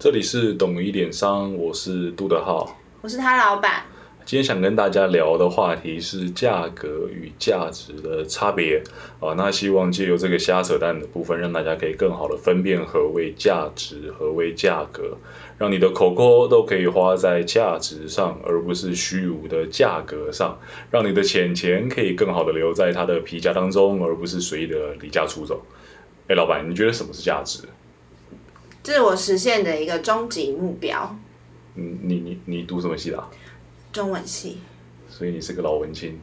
[0.00, 2.78] 这里是懂一点商，我是杜德浩。
[3.00, 3.82] 我是他老板。
[4.24, 8.80] 今天想跟大家聊的话题是价格与价值的差别
[9.18, 9.34] 啊。
[9.36, 15.18] 那希望借由这个瞎扯淡的部分，让大家可以更好的分辨何为价值，何为价格，
[15.58, 20.56] 让你的口口都可以花在价值上，而不是虚无的价格上，
[20.92, 25.60] 让你的钱钱可以更好的留在他的皮夹当中，而不是随意的离家出走。
[26.28, 27.64] 哎，老板，你觉得什么是价值？
[28.88, 31.14] 自我实现的一个终极目标。
[31.74, 33.22] 嗯，你你你读什么系的？
[33.92, 34.60] 中文系。
[35.10, 36.18] 所以你是个老文青。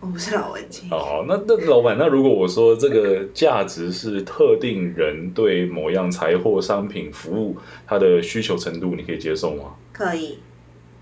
[0.00, 0.90] 我不是老文青。
[0.90, 7.56] 哦，那那老板，那如果我说这个价值是特定人对某样财货、商品、服务
[7.86, 9.76] 它的需求程度，你可以接受吗？
[9.92, 10.40] 可以。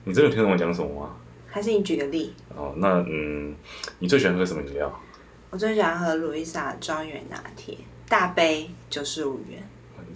[0.04, 1.16] 你真的听懂我讲什么吗？
[1.46, 2.34] 还是你举个例？
[2.54, 3.54] 哦，那嗯，
[4.00, 5.00] 你最喜欢喝什么饮料？
[5.48, 9.66] 我最喜欢喝路易莎庄园拿铁，大杯九十五元。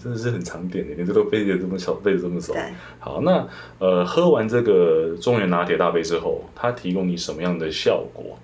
[0.02, 2.54] 真的是很常点的，你这都背的这么小，背的这么熟。
[2.98, 3.46] 好，那
[3.78, 8.38] 呃，喝完这个中原拿铁大杯之后，它提供你什么样的效果？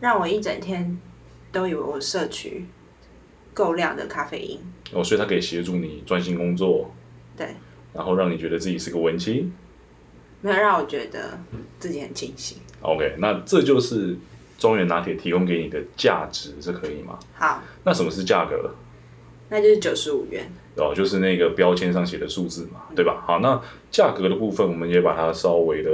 [0.00, 0.98] 让我一整天
[1.50, 2.66] 都以为我摄取
[3.52, 4.58] 够量的咖啡因。
[4.92, 6.90] 哦，所以它可以协助你专心工作。
[7.36, 7.48] 对。
[7.92, 9.52] 然后让你觉得自己是个文青。
[10.40, 11.38] 没有让我觉得
[11.78, 12.58] 自己很清醒。
[12.82, 14.14] OK，那这就是
[14.58, 17.18] 中原拿铁提供给你的价值，这可以吗？
[17.34, 17.62] 好。
[17.82, 18.74] 那什么是价格？
[19.48, 20.50] 那就是九十五元。
[20.76, 23.22] 哦，就是那个标签上写的数字嘛，对吧？
[23.24, 23.60] 好，那
[23.92, 25.90] 价格的部分，我们也把它稍微的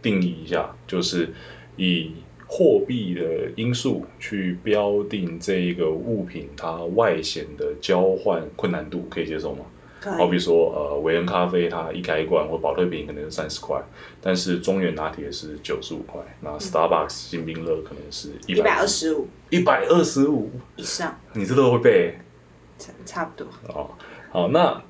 [0.00, 1.28] 定义一下，就是
[1.76, 2.12] 以
[2.46, 9.66] 货币的因素去标定这一个物品它外显的交换困难度，可以接受吗？
[10.18, 13.80] 好比说，呃，维恩咖啡它一开一罐或保特瓶可能是三十块，
[14.22, 22.18] 但是中原拿铁是九十五块，那 Starbucks 新冰乐可能是一百二十五，一百二十五以上，你这都会背。
[23.04, 23.90] 差不多哦，
[24.30, 24.82] 好，那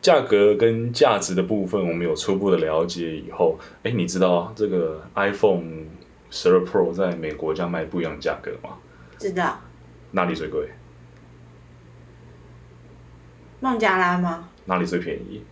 [0.00, 5.84] 价格跟价值的部分，我们有初步的了解以后，哎，你知道这个 iPhone
[6.30, 8.78] 十二 Pro 在美国将卖不一样的价格吗？
[9.18, 9.60] 知道。
[10.10, 10.68] 哪里最贵？
[13.60, 14.48] 孟加拉吗？
[14.64, 15.42] 哪里最便宜？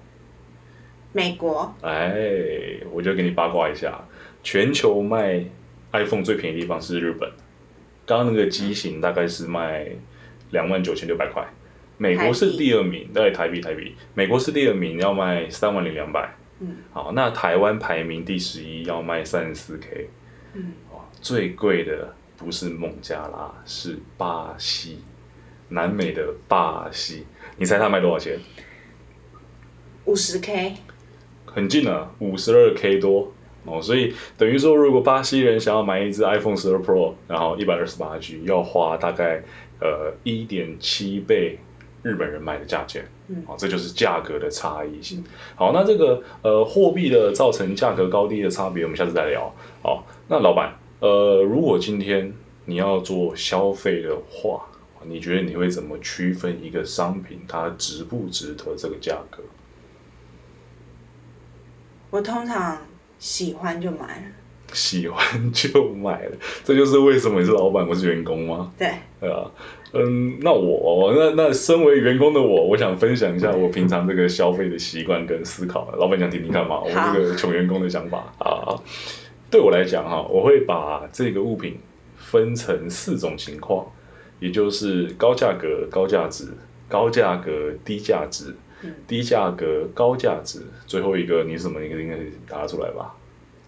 [1.12, 1.74] 美国。
[1.82, 4.04] 哎，我就给你八卦一下，
[4.42, 5.44] 全球卖
[5.92, 7.30] iPhone 最便宜的地方是日本，
[8.04, 9.88] 刚刚那个机型大概是卖。
[10.50, 11.46] 两万九千六百块，
[11.96, 16.34] 美国是第二名，对台币台币，美国是第二名，要卖三万零两百。
[16.60, 20.08] 嗯，好，那台湾排名第十一，要卖三十四 K。
[20.54, 24.98] 嗯，哦，最贵的不是孟加拉，是巴西，
[25.68, 28.38] 南美的巴西，你猜它卖多少钱？
[30.04, 30.74] 五十 K，
[31.46, 33.32] 很近了，五十二 K 多。
[33.64, 39.42] 哦，所以等于说，如果巴西人想要买一只 iPhone 十二 Pro，然后一百二十八 G，要花大概
[39.80, 41.58] 呃一点七倍
[42.02, 43.04] 日本人买的价钱。
[43.28, 45.24] 嗯，好，这就是价格的差异性。
[45.54, 49.52] 好，那这个呃货币的造成价格高低的差别，我们下次再聊。
[49.82, 52.32] 好，那老板，呃，如果今天
[52.64, 54.66] 你要做消费的话，
[55.04, 59.42] 你觉得你会怎么区分一个商品它值不值得这个价格？
[62.10, 62.78] 我通常。
[63.20, 64.22] 喜欢就买了，
[64.72, 68.72] 喜欢就买了， 这就是为什么你是老板，我是员工吗？
[68.78, 68.88] 对，
[69.20, 69.50] 对啊，
[69.92, 75.92] 嗯，那我，那那身为员工的我，我想分享一下我平常这个消费的习惯跟思考。
[75.98, 76.80] 老板想听听看嘛？
[76.80, 78.74] 我这个穷员工的想法啊，
[79.50, 81.78] 对我来讲哈，我会把这个物品
[82.16, 83.86] 分成四种情况，
[84.38, 86.48] 也就是高价格、高价值、
[86.88, 87.50] 高价格、
[87.84, 88.54] 低价值。
[89.06, 92.16] 低价格高价值，最后一个你什么应该应该
[92.48, 93.14] 答出来吧？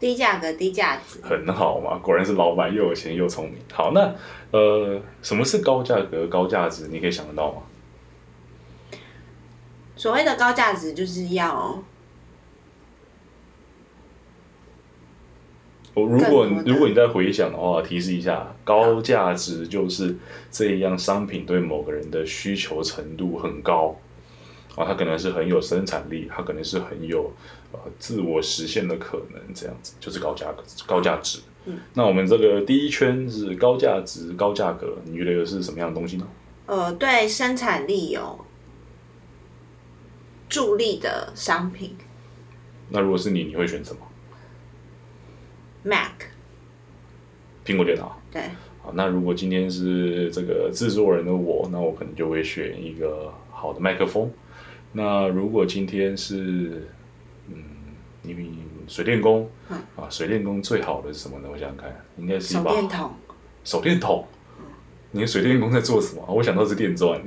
[0.03, 3.61] 低价格低价值，很好嘛，果然是老板又有钱又聪明。
[3.73, 4.13] 好，那
[4.51, 6.89] 呃，什么是高价格高价值？
[6.89, 7.63] 你可以想得到吗？
[9.95, 11.81] 所谓的高价值就是要，
[15.95, 20.17] 我如果如果你在回想的话，提示一下，高价值就是
[20.51, 23.95] 这一样商品对某个人的需求程度很高。
[24.77, 27.33] 啊，它可能是很有生产力，它可能是很有
[27.73, 31.41] 呃自我实现的可能，这样子就是高价格、高价值。
[31.67, 36.27] 嗯，那我们这个第一圈是高价值、高价格，你觉得是什么样的东西呢？
[36.67, 38.45] 呃，对生产力有
[40.49, 41.97] 助力的商品。
[42.89, 44.01] 那如果是你，你会选什么
[45.83, 46.23] ？Mac，
[47.65, 48.21] 苹果电脑。
[48.31, 48.43] 对。
[48.83, 54.31] 好，那如果今天是这个制作人的我，那我可能就会选一个好的麦克风。
[54.93, 56.89] 那如果今天是，
[57.49, 57.63] 嗯，
[58.23, 59.49] 你水电工，
[59.97, 61.49] 啊，水电工最好的是什么呢？
[61.51, 63.11] 我想想看，应该是手电筒。
[63.65, 64.27] 手电筒。
[65.13, 66.25] 你的水电工在做什么？
[66.29, 67.21] 我想到是电钻，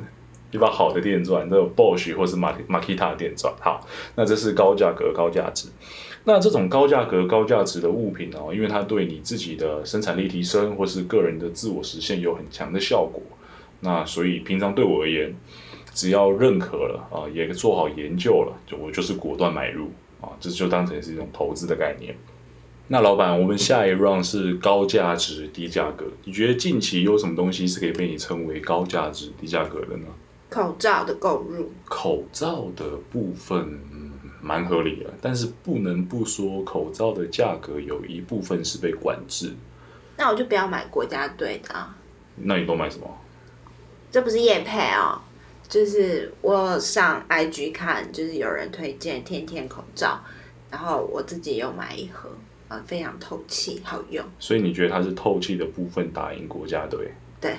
[0.52, 3.54] 一把好的电钻，这种 Bosch 或是马马 Kita 的店赚。
[3.60, 3.86] 好，
[4.16, 5.68] 那这是高价格高价值。
[6.24, 13.22] 那这种高价格高价值的物品哦，因为它对你自己的生产力提升或是个人的自我实现有很强的效果，
[13.82, 15.36] 那所以平常对我而言，
[15.96, 19.90] 只要认可了啊，也做好研究了，就我就是果断买入
[20.22, 22.16] 啊，这就当成是一种投资的概念。
[22.90, 30.06] 那老板，我们下一 round 是高价值低价格，你觉得近期有什么东西是可以被你称为高价值低价格的呢？
[30.50, 39.54] 口罩的购入，口罩的部分嗯蛮合理的，但是不能不说口罩的价格有一部分是被管制。
[40.18, 41.98] 那我就不要买国家队的啊，
[42.36, 43.08] 那你都买什么？
[44.12, 45.20] 这不是叶配哦，
[45.68, 50.20] 就是我上 IG 看，就是有人推荐天天口罩，
[50.72, 52.30] 然后我自己有买一盒，
[52.68, 57.12] 呃，非常透气，好用，所以你觉得它是透气的部分打赢国家队？
[57.42, 57.56] 对，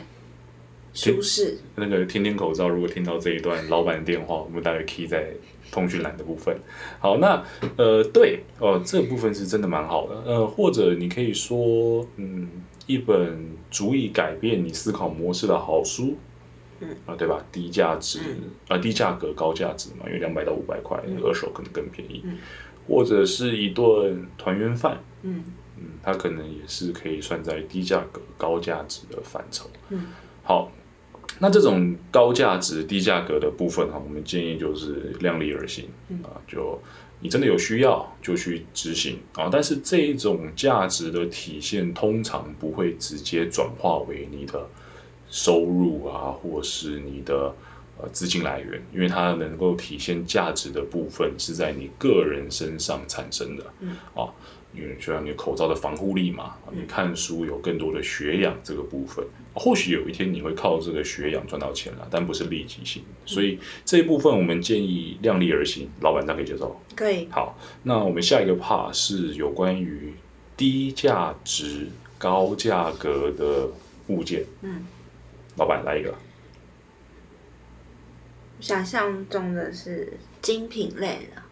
[0.94, 5.28] 舒适，那个天天口罩，如果听到这一段老板的电话，我们大概 key 在
[5.70, 6.56] 通讯栏的部分。
[7.00, 7.44] 好，那
[7.76, 10.22] 呃，对哦，这部分是真的蛮好的。
[10.24, 12.48] 呃，或者你可以说，嗯，
[12.86, 16.16] 一本足以改变你思考模式的好书，
[16.80, 17.44] 嗯啊，对吧？
[17.50, 18.20] 低价值
[18.68, 22.22] 啊、低价格高价值嘛，因为两百到五百块，二手可能更便宜。
[22.24, 22.38] 嗯
[22.88, 25.42] 或者是一顿团圆饭，嗯
[25.76, 29.68] 嗯，它可能也是可以算在低价格高价值的范畴。
[29.88, 30.06] 嗯，
[30.44, 30.70] 好，
[31.40, 36.80] 那这种高价值低价格的部分哈，我们建议就是量力而行、嗯啊，就
[37.18, 44.64] 你真的有需要就去执行啊，但是这一种价值的体现通常不会直接转化为你的
[45.30, 47.54] 收入啊，或是你的。
[47.98, 54.28] 呃，资金来源，因为它能够体现价值的部分是在你个人身上产生的，嗯，啊，
[54.74, 59.24] 因为就像你口罩的防护力嘛，你看书有更多的学养这个部分，
[59.54, 66.78] 或许有一天你会靠这个学养赚到钱了，但不是立即性，所以这一部分我们建议量力而行，老板这样可以接受。
[66.94, 70.12] 可以，好，那我们下一个 part 是有关于
[70.54, 71.88] 低价值
[72.18, 73.66] 高价格的
[74.08, 74.84] 物件，嗯，
[75.56, 76.14] 老板来一个。
[78.60, 81.42] 想象中的是精品类的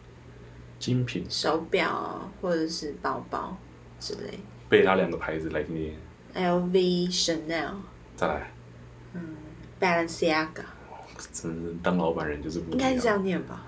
[0.78, 3.56] 精品，手表啊或者是包包
[4.00, 5.94] 之类背它两个牌子来听听
[6.34, 7.74] ，，LV、Chanel、
[8.16, 8.50] 再来。
[9.12, 9.36] 嗯
[9.78, 10.64] Balenciaga，
[11.32, 13.08] 真是当老板人就是不一应该是这。
[13.08, 13.66] 样念吧？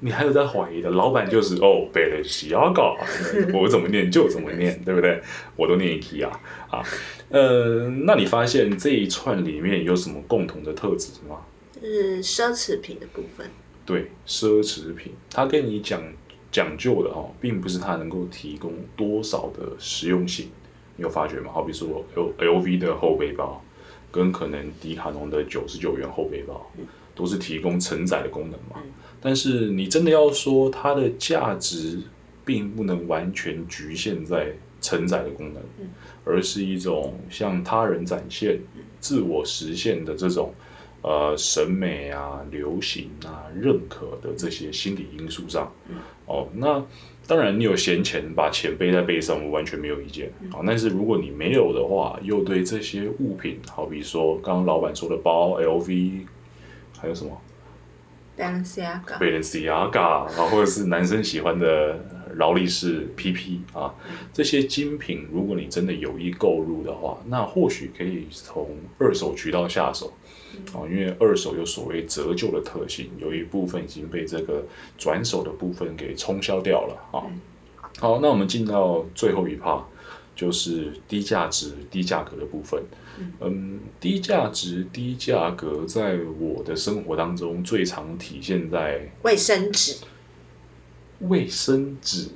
[0.00, 2.96] 你还有在怀疑的，老板就是哦，贝勒西亚嘎，
[3.52, 5.22] 我怎么念就怎么念，对不对？
[5.56, 6.82] 我都念一题啊啊，
[7.28, 11.40] 呃，那你发现这一串里面有什么共同的特质吗？
[11.82, 13.46] 是奢侈品的部分，
[13.86, 16.02] 对，奢侈品，它跟你讲
[16.50, 20.50] 讲究的哦，并不是它能够提供多少的实用性，
[20.96, 21.50] 你有发觉吗？
[21.52, 23.62] 好比说 L L V 的后背包，
[24.10, 26.70] 跟可能迪卡侬的九十九元后背包，
[27.20, 28.82] 都是提供承载的功能嘛。
[29.20, 31.98] 但是你真的要说它的价值，
[32.44, 35.62] 并不能完全局限在承载的功能，
[36.24, 38.58] 而是一种向他人展现、
[38.98, 40.54] 自我实现的这种。
[41.02, 45.72] 呃，审美啊、流行啊、认可的这些心理因素上，
[46.26, 46.84] 哦，那
[47.26, 50.30] 当然你有闲钱，把钱背在背上，我完全没有意见。
[50.52, 56.26] 啊、但是如果你没有的话，又对这些物品，好比说刚刚老板说的包、LV，
[56.98, 57.40] 还有什么
[58.38, 61.98] Balenciaga，Balenciaga 啊，或者是男生喜欢的
[62.36, 63.94] 劳力士 PP 啊，
[64.32, 70.12] 这些精品，如果你真的有意购入的话，那或许可以从二手渠道下手。
[70.74, 74.64] 哦，因为二手有所谓折旧的特性，有一部分已经被这个
[74.98, 77.22] 转手的部分给冲销掉了啊。
[77.98, 79.82] 好，那我们进到最后一趴，
[80.40, 82.82] 就是低价值、低价格的部分。
[83.40, 89.96] 嗯，低价值、低价格，在我的生活当中最常体现在卫生纸，
[91.18, 92.28] 卫生纸，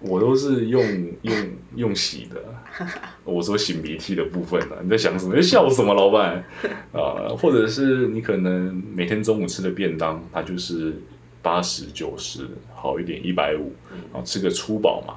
[0.00, 0.82] 我都是用
[1.22, 2.44] 用用洗的。
[3.24, 5.34] 我说擤鼻涕的部分呢、你在想什么？
[5.34, 6.44] 你在笑什么，老板？
[6.92, 10.94] 啊、或者是你可能每天中午吃的便当，它就是
[11.40, 13.72] 八十九十，好一点一百五，
[14.12, 15.14] 啊，吃个粗饱嘛。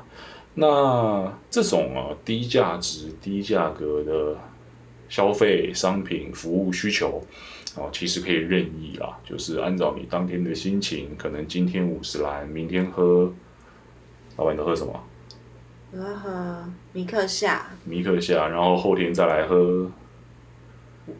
[0.59, 4.35] 那这种啊低价值、低价格的
[5.07, 7.21] 消费商品、服务需求，
[7.75, 13.31] 哦，其实可以任意啦，就是按照你当天的心情，可能今天五十兰，明天喝，
[14.35, 14.99] 老板你都喝什么？
[15.91, 19.91] 我要喝米克夏，米克夏，然后后天再来喝。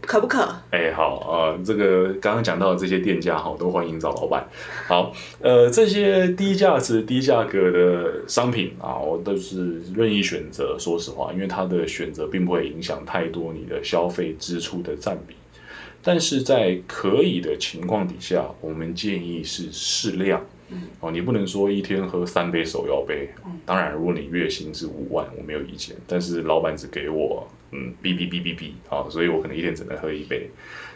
[0.02, 0.48] 可不可？
[0.72, 4.48] 哎，好啊、这个刚刚讲到的这些店家哈，都欢迎找老板。
[4.88, 10.78] 好，呃，这些低价值、低价格的商品啊，我都是任意选择。
[10.78, 15.36] 说实话，因为它的选择并不会影响太多你的消费支出的占比。
[16.04, 20.42] 但是在可以的情况底下，我们建议是适量。
[21.00, 23.30] 哦，你不能说一天喝三杯手摇杯。
[23.66, 25.96] 当然，如果你月薪是五万，我没有意见。
[26.06, 30.50] 但是老板只给我嗯哔哔哔哔哔，啊，所以我可能一天只能喝一杯。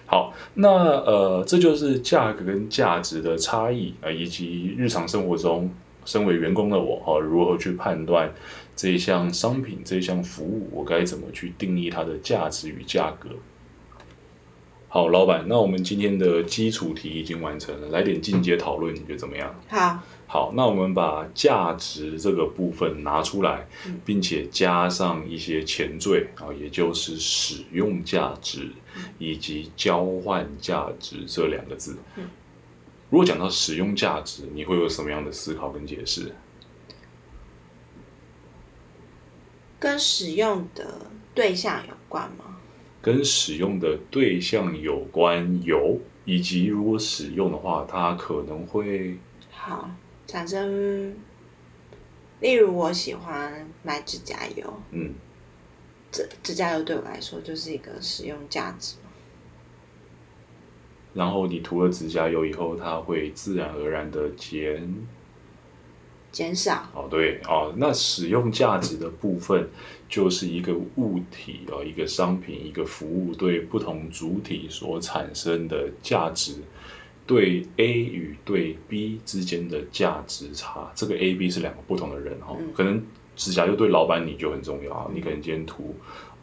[0.06, 5.72] 好，那呃，这就是价格跟价值的差异啊，以及日常生活中
[6.04, 8.30] 身为员工的我哈，如何去判断
[8.76, 13.30] 这一项商品、这一项服务，我该怎么去定义它的价值与价格。
[14.94, 19.56] 好，老板，那我们今天的基础题已经完成了，来点进阶讨论，你觉得怎么样？
[19.70, 23.66] 好，好，那我们把价值这个部分拿出来，
[24.04, 28.70] 并且加上一些前缀啊，也就是使用价值
[29.18, 31.98] 以及交换价值这两个字。
[33.10, 36.36] 如果讲到使用价值，你会有什么样的思考跟解释？
[39.80, 41.00] 跟使用的
[41.34, 42.51] 对象有关吗？
[43.02, 49.18] 跟使用的对象有关，有，以及如果使用的话，它可能会
[49.50, 49.90] 好
[50.28, 51.16] 产生。
[52.40, 55.14] 例如，我喜欢买指甲油，嗯，
[56.12, 58.96] 指指甲油对我来说就是一个使用价值。
[61.14, 64.92] 然后你涂了指甲油以后，它会自然而然的减
[66.32, 66.88] 减少。
[66.94, 69.70] 哦，对哦，那使用价值的部分。
[70.12, 76.56] 就是一个物体啊，一个商品，一个服务对不同主体所产生的价值，
[77.26, 80.92] 对 A 与对 B 之间的价值差。
[80.94, 83.02] 这个 A、B 是两个不同的人哈，可能
[83.38, 85.96] 指甲就对老板你就很重要啊，你可能今天涂，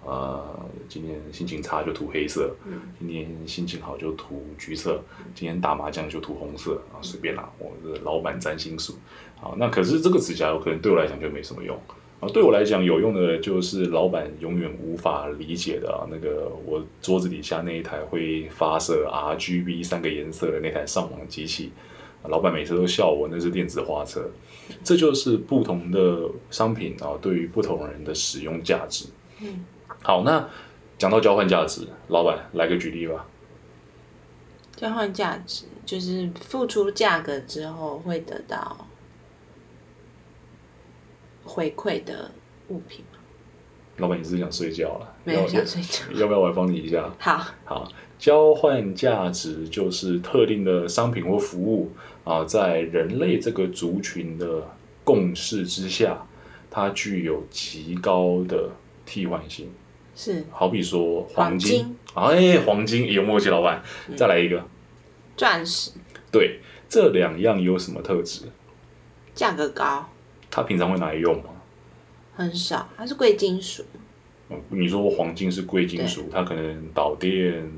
[0.02, 2.57] 呃，今天心情差就涂黑色，
[2.99, 5.04] 今天心情好就涂橘色，
[5.35, 8.95] 今天打麻将就涂红色啊，随便啦，我的老板占星术。
[9.40, 11.78] 好，那可是这个指甲油可能对我来讲就没什么用。
[12.21, 21.71] 啊，对我来讲有用的就是老板永远无法理解的啊，那个我桌子底下那一台会发射 R G B 三个颜色的那台上网机器，
[22.25, 24.28] 老板每次都笑我那是电子花车，
[24.83, 29.07] 这就是不同的商品啊，对于不同人的使用价值。
[29.40, 29.64] 嗯，
[30.02, 30.45] 好，那
[30.99, 33.25] 讲到交换价值，老板来个举例吧。
[34.75, 38.88] 交换价值就是付出价格之后会得到。
[41.48, 42.30] 回馈的
[42.68, 43.18] 物品吗？
[43.96, 45.14] 老板，你是想睡觉了？
[45.24, 46.04] 没有想睡觉。
[46.12, 47.12] 要不要我来帮你一下？
[47.18, 51.90] 好，好，交换价值就是特定的商品或服务
[52.22, 54.62] 啊，在人类这个族群的
[55.02, 56.24] 共识之下，
[56.70, 58.70] 它具有极高的
[59.04, 59.68] 替换性。
[60.14, 63.82] 是，好比说黄金，哎，黄金有默契，老板，
[64.16, 64.62] 再来一个
[65.36, 65.92] 钻石。
[66.30, 68.42] 对，这两样有什么特质？
[69.34, 70.08] 价格高。
[70.50, 71.50] 他平常会拿来用吗？
[72.34, 73.84] 很少，它是贵金属。
[74.70, 77.68] 你说黄金是贵金属，它可能导电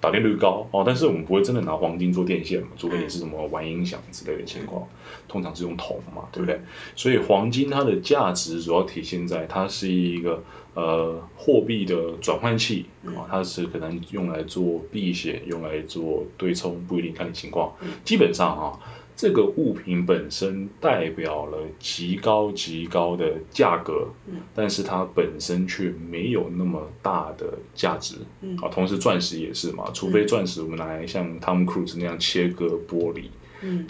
[0.00, 4.86] 导电率高哦，但是我们不会真的拿黄金做电线嘛，除非你是什么玩音响之类的情况，
[5.28, 6.60] 通常是用铜嘛，对不对？
[6.96, 10.42] 所以黄金它的价值主要体现在它是一个
[10.74, 17.72] 呃货币的转换器啊，它是可能用来做避险，用来做对冲，不一定看你情况。
[18.04, 18.78] 基本上啊。
[19.14, 28.16] 这个物品本身代表了极高极高的价格，嗯但是它本身却没有那么大的价值。
[28.60, 33.26] 啊，同时钻石也是嘛，除非钻石我们拿来像汤姆·克鲁斯那样切割玻璃，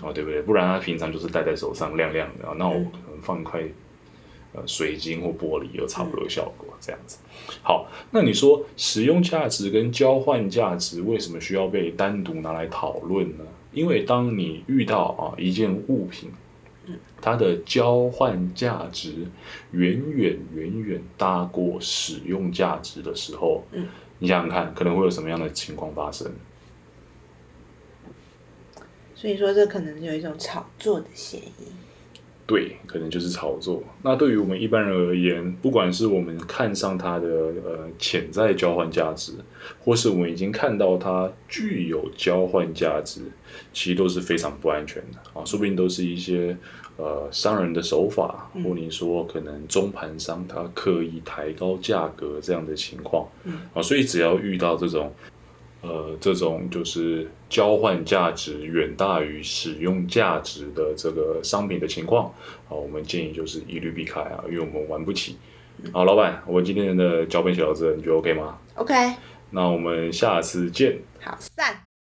[0.04, 0.42] 啊，对不对？
[0.42, 3.62] 不然它平常就是戴在手上亮亮的，啊那我可能放一块
[4.52, 7.18] 呃水晶或玻璃，有差不多的效果，这样子。
[7.62, 13.44] 好，那你说使用价值跟交换价值为什么需要被单独拿来讨论呢？
[13.72, 16.30] 因为当你遇到啊一件物品，
[17.20, 19.26] 它的交换价值
[19.70, 23.86] 远远远远大过使用价值的时候，嗯，
[24.18, 26.30] 你想想看，可能会有什么样的情况发生？
[29.14, 31.81] 所以说，这可能有一种炒作的嫌疑。
[32.52, 33.82] 对，可能就是炒作。
[34.02, 39.32] 那对于我们一般人而言，不管是我们看上它的呃潜在交换价值，
[39.82, 43.22] 或是我们已经看到它具有交换价值，
[43.72, 45.42] 其实都是非常不安全的啊！
[45.46, 46.54] 说不定都是一些
[46.98, 53.26] 呃商人的手法，或你说可能中盘商他刻意抬高价格这样的情况
[53.72, 53.80] 啊！
[53.80, 55.10] 所以只要遇到这种。
[55.82, 62.32] 呃，这种就是交换价值远大于使用价值的这个商品的情况，
[62.68, 65.36] 好，我们建议就是一律避开啊，因为我们玩不起。
[65.92, 68.94] 好，老板，我今天的脚本写到这，你觉得 OK 吗？OK。
[69.50, 70.98] 那我们下次见。
[71.20, 71.91] 好，散。